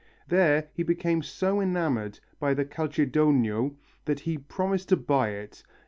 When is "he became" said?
0.73-1.21